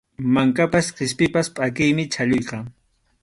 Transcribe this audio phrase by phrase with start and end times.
[0.35, 2.57] Mankapas qispipas pʼakiymi chhalluyqa.